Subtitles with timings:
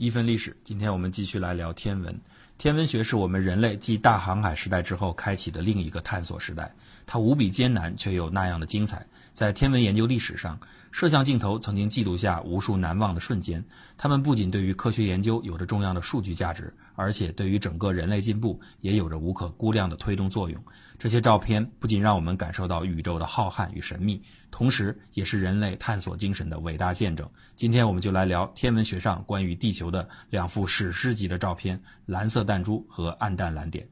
[0.00, 2.18] 一分历史，今天我们继续来聊天文。
[2.56, 9.06] 天文学是我们人类继大航海时代之后开启的另一个探索时代，它无比艰难，却又那样的精彩。
[9.32, 10.58] 在天文研究历史上，
[10.90, 13.64] 摄像镜头曾经记录下无数难忘的瞬间，
[13.96, 20.62] 它们不仅对于科学研究有着重要的数据价值，而且对于整个人类进步也有着无可估量的推动作用。
[20.98, 24.20] 这些照片不仅让我们感受到宇宙的浩瀚与神秘，
[24.50, 27.26] 同时也是人类探索精神的伟大见证。
[27.56, 33.88] 今天我们就来聊天文学上关于地球的两幅史诗级的照片：蓝色弹珠和暗淡蓝点。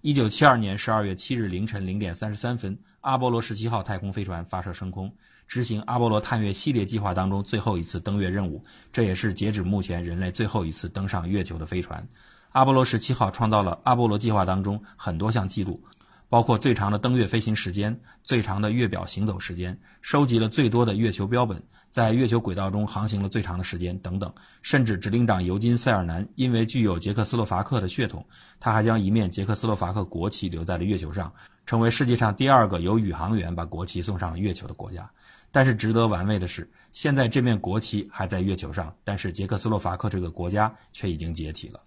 [0.00, 5.12] 一九七二年十二月七日凌晨零点三十三分，阿波罗十七号太空飞船发射升空，
[5.48, 12.06] 执行阿波罗探月系列计划当中最后一次登月任务，这也是截止目前人类最后一次登上月球的飞船。
[12.50, 15.82] 阿波罗十七号创造了阿波罗计划当中很多项记录。
[16.30, 24.32] 包括最长的登月飞行时间、最长的月表行走时间、收集了最多的月球标本、在月球轨道中航行了最长的时间等等。
[24.62, 28.24] 甚至指令长尤金·塞尔南因为具有捷克斯洛伐克的血统，
[28.60, 31.32] 他还将一面捷克斯洛伐克国旗留在了月球上，
[31.66, 35.08] 成为世界上第二个由宇航员把国旗送上月球的国家。
[35.50, 41.80] 但是值得玩味的是，现在这面国旗还在月球上，但是捷克斯洛伐克这个国家却已经解体了。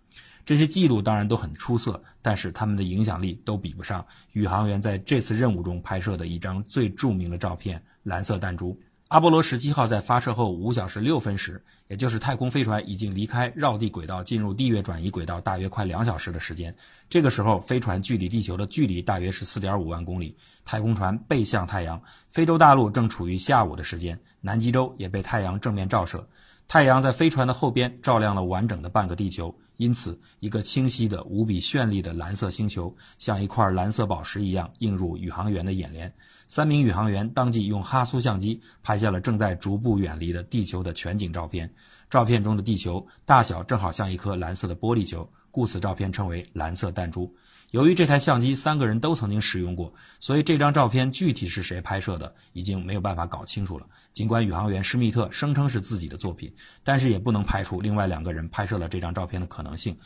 [0.44, 8.76] 这些记录当然都很出色，但是他们的影响力都比不上宇航员在这次任务中拍摄的一张最著名的照片——蓝色弹珠。
[9.12, 16.74] 阿波罗十七号在发射后五小时六分时，也就是太空飞船已经离开绕地轨道进入地月转移轨道大约快两小时的时间。
[17.10, 26.26] 这个时候，飞船距离地球的距离大约是四点五万公里，太空船背向太阳，非洲大陆正处于下午的时间，南极洲也被太阳正面照射，
[26.72, 29.54] 太阳在飞船的后边照亮了完整的半个地球。
[29.76, 36.10] 因此，一个清晰的、无比绚丽的蓝色星球，像一块蓝色宝石一样映入宇航员的眼帘。
[36.48, 41.70] 三名宇航员当即用哈苏相机拍下了正在逐步远离的地球的全景照片。
[42.10, 47.32] 照片中的地球大小正好像一颗蓝色的玻璃球，故此照片称为“蓝色弹珠”。
[47.72, 53.86] 由于这台相机三个人都曾经使用过，所以这张照片具体是谁拍摄的，已经没有办法搞清楚了。
[54.12, 56.54] 尽管宇航员施密特声称是自己的作品，
[56.84, 59.98] 但是也不能排除另外两个人拍摄了这张照片的可能性。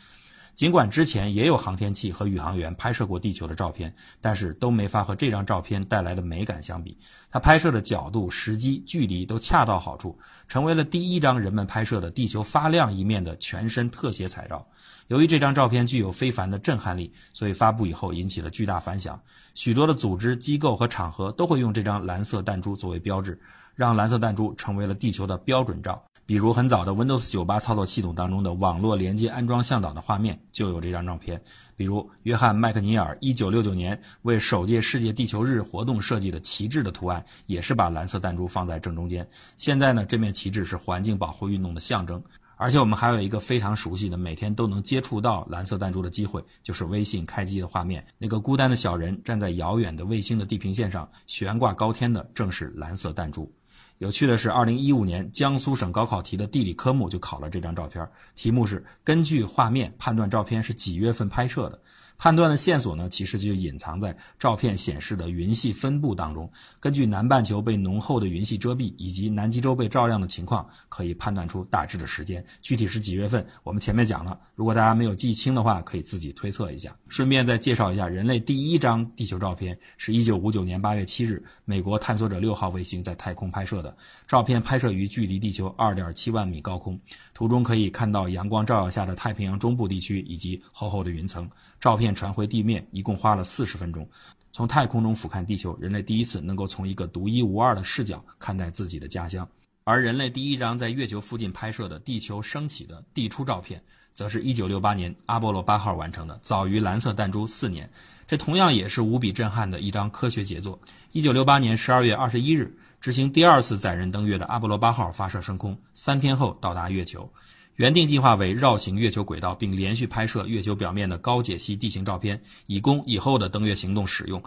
[0.54, 6.96] 尽管之前也有航天器和宇航员拍摄过地球的照片，但是都没法和这张照片带来的美感相比。
[7.30, 14.66] 它拍摄的角度、时机、距离都恰到好处，成为了第一张人们拍摄的地球发亮一面的全身特写彩照。
[15.08, 19.20] 由于这张照片具有非凡的震撼力，所以发布以后引起了巨大反响。
[19.54, 23.40] 许多的组织、机构和场合都会用这张蓝色弹珠作为标志，
[23.74, 26.02] 让蓝色弹珠成为了地球的标准照。
[26.26, 31.40] 比如很早的 Windows 98操作系统当中的网络连接安装向导的画面就有这张照片。
[31.76, 39.24] 比如约翰麦克尼尔1969年为首届世界地球日活动设计的旗帜的图案，也是把蓝色弹珠放在正中间。
[39.56, 42.20] 现在呢，这面旗帜是环境保护运动的象征。
[42.56, 48.04] 而且我们还有一个非常熟悉的、每天都能接触到蓝色弹珠的机会，就是微信开机的画面。
[48.18, 53.52] 那个孤单的小人站在遥远的卫星的地平线上，悬挂高天的正是蓝色弹珠。
[53.98, 61.80] 有趣的是，二零一五年江苏省高考题的地理科目就考了这张照片，题目是根据画面判断照片是几月份拍摄的。
[62.18, 66.50] 判断的线索呢，其实就隐藏在照片显示的云系分布当中。
[66.80, 72.44] 根据南半球被浓厚的云系遮蔽，以及南极洲被照亮的情况，可以判断出大致的时间。
[72.62, 74.38] 具体是几月份，我们前面讲了。
[74.54, 76.96] 如果大家没有记清的话，可以自己推测一下。
[77.08, 83.94] 顺便再介绍一下，人类第一张地球照片是一九五九年八月七日，美国探索者六号卫星在太空拍摄的
[84.26, 86.98] 照片，拍摄于距离地球二点七万米高空，
[87.34, 91.48] 图中可以看到阳光照耀下的太平洋中部地区以及厚厚的云层。
[91.80, 94.08] 照片传回地面一共花了四十分钟。
[94.52, 99.46] 从太空中俯瞰地球，人类第一次能够从一个独一无二的视角看待自己的家乡。
[99.84, 103.80] 而人类第一张在月球附近拍摄的地球升起的地出照片，
[104.14, 107.88] 则是一九六八年阿波罗八号完成的，早于蓝色弹珠四年。
[108.26, 110.80] 这同样也是无比震撼的一张科学杰作。
[111.12, 117.30] 一九六八年十二月二十一日，执行第二次载人登月的阿波罗八号发射升空，三天后到达月球。
[117.76, 124.42] 原定计划为绕行月球轨道，并连续拍摄月球表面的高解析地形照片，以供以后的登月行动使用。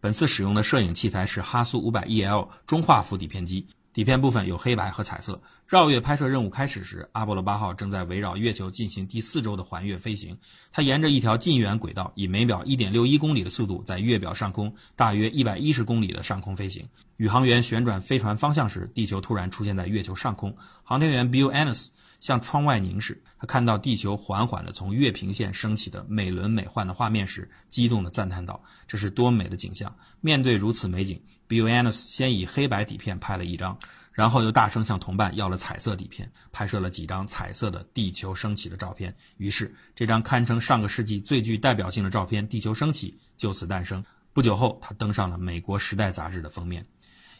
[0.00, 5.40] 本次使用的摄影器材是哈苏 500EL 中画幅底片机，底片部分有黑白和彩色。
[5.66, 10.36] 绕月拍摄任务开始时，阿波罗八号正在围绕月球进行第四周的环月飞行。
[10.70, 16.86] 它沿着一条近圆轨道，以每秒1.61公里的速度在月表上空大约110公里的上空飞行。
[17.16, 20.54] 宇航员旋转飞船方向时，地球突然出现在月球上空。
[20.82, 21.88] 航天员 Bill Ennis。
[22.22, 29.92] 向窗外凝视，他看到地球缓缓地从月平线升起的美轮美奂的画面时，激动地赞叹道：“这是多美的景象！”
[30.22, 31.20] 面对如此美景
[31.52, 33.78] ，Bill Ennis 先以黑白底片拍了一张，
[34.10, 39.14] 然后又大声向同伴要了彩色底片，拍摄了几张彩色的地球升起的照片。
[39.36, 44.02] 于是，这张堪称上个世纪最具代表性的照片——地球升起，就此诞生。
[44.32, 46.86] 不久后，他登上了美国《时代》杂志的封面。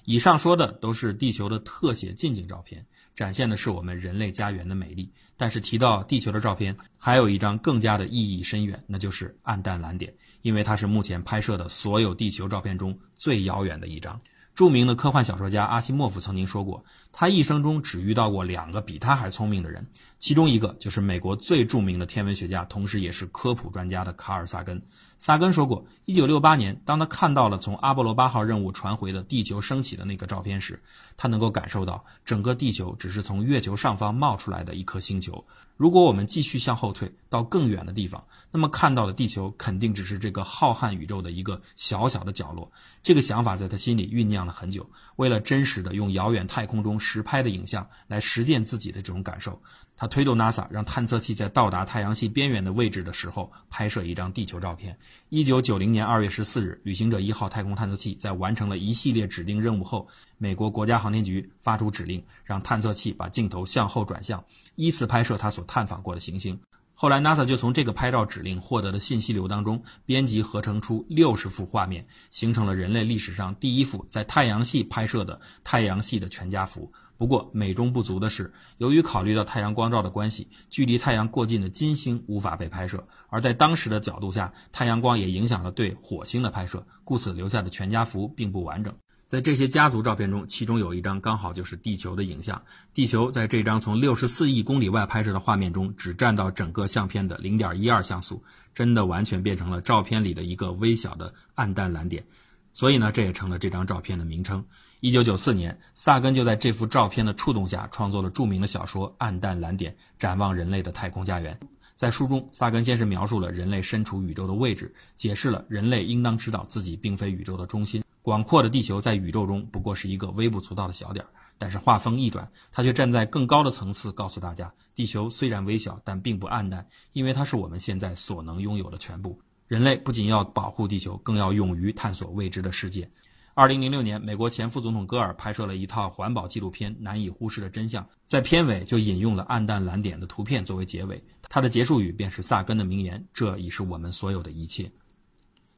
[0.04, 2.84] 以上说的都是地球的特写近景照片，
[3.14, 5.10] 展现的是我们人类家园的美丽。
[5.38, 10.12] 但是提到地球的照片，还有一张更加的意义深远，那就是暗淡蓝点，
[10.42, 14.20] 因为它是目前拍摄的所有地球照片中最遥远的一张。
[14.54, 19.86] 著名的科幻小说家阿西莫夫曾经说过，他一生中只遇到过两个比他还聪明的人，
[20.22, 24.80] 其中一个就是美国最著名的天文学家，同时也是科普专家的卡尔萨根。
[25.18, 30.80] 萨根说过，一九六八年，当他看到了从阿波罗八号任务传回的地球升起的那个照片时，
[31.16, 35.44] 他能够感受到整个地球只是从月球上方冒出来的一颗星球。
[35.76, 42.70] 如果我们继续向后退到更远的地方，那么看到的地球肯定只是这个浩瀚宇宙的一个小小的角落。
[43.02, 44.88] 这个想法在他心里酝酿了很久。
[45.16, 49.60] 为了真实的用遥远太空中实拍的影像来实践自己的这种感受。
[49.96, 54.94] 他推动 NASA 让探测器在到达太阳系边缘的位置的时候拍摄一张地球照片。
[55.30, 60.06] 一九九零年二月十四日，旅行者一号太空探测器在完成了一系列指定任务后，
[60.36, 64.44] 美国国家航天局发出指令，让探测器把镜头向后转向，
[64.74, 66.60] 依次拍摄它所探访过的行星。
[66.92, 76.92] 后来，NASA 就从这个拍照指令获得的信息流当中编辑合成出六十幅画面，形成了人类历史上第一幅在太阳系拍摄的太阳系的全家福。
[77.22, 83.06] 不过，美中不足的是，由于考虑到太阳光照的关系，距离太阳过近的金星无法被拍摄。
[83.28, 88.92] 而在当时的角度下，太阳光也影响了对火星的拍摄，故此留下的全家福并不完整。
[89.28, 92.60] 在这些家族照片中，其中有一张刚好就是地球的影像。
[92.92, 98.42] 地球在这张从六十四亿公里外拍摄的画面中，只占到整个相片的零点一二像素，
[98.74, 102.24] 真的完全变成了照片里的一个微小的暗淡蓝点。
[102.72, 104.64] 所以呢，这也成了这张照片的名称。
[105.02, 111.58] 一九九四年，萨根就在这幅照片的触动下，创作了著名的小说《暗淡蓝点：展望人类的太空家园》。
[111.96, 121.26] 在书中，萨根先是描述了人类身处宇宙的位置，解释了人类应当知道自己并非宇宙的中心，广阔的地球在宇宙中不过是一个微不足道的小点。
[121.58, 129.36] 但是话锋一转，他却站在更高的层次，告诉大家：地球虽然微小，但并不暗淡，因为它是我们现在所能拥有的全部。
[129.66, 133.10] 人类不仅要保护地球，更要勇于探索未知的世界。
[133.54, 141.22] 二零零六年，美国前副总统戈尔拍摄了一套环保纪录片《难以忽视的真相》，在片尾就引用了暗淡蓝点的图片作为结尾。
[141.50, 144.90] 他的结束语便是萨根的名言：“这已是我们所有的一切。”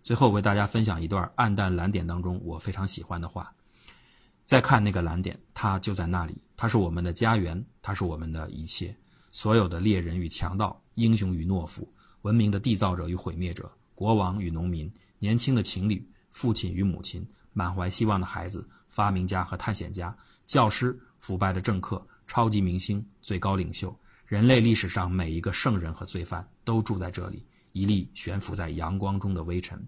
[0.04, 3.52] 最后为大家分享一段暗淡蓝点当中我非常喜欢的话
[4.46, 8.94] ：“再看那个蓝点，它就在那里，它是我们的家园，它是我们的一切。
[9.32, 11.92] 所有的猎人与强盗，英雄与懦夫，
[12.22, 14.88] 文明的缔造者与毁灭者，国王与农民，
[15.18, 20.14] 年轻的情侣，父亲与母亲。”满怀希望的孩子，发明家和探险家，
[20.46, 27.46] 教师，腐败的政客，超级明星，最高领袖，人类历史上每一个圣人和罪犯都住在这里。
[27.72, 29.82] 一粒悬浮在阳光中的微尘。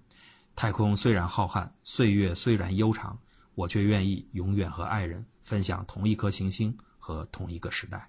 [0.56, 3.18] 太空虽然浩瀚，岁月虽然悠长，
[3.54, 8.08] 我却愿意永远和爱人分享同一颗行星和同一个时代。